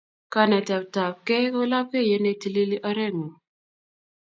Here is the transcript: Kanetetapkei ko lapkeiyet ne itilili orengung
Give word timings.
Kanetetapkei 0.33 1.45
ko 1.53 1.61
lapkeiyet 1.71 2.21
ne 2.21 2.31
itilili 2.33 2.77
orengung 2.89 3.33